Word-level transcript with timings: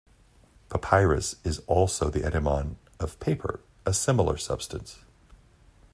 "Papyrus" 0.69 1.35
is 1.43 1.59
also 1.67 2.09
the 2.09 2.25
etymon 2.25 2.77
of 2.99 3.19
'paper', 3.19 3.59
a 3.85 3.93
similar 3.93 4.35
substance. 4.35 4.97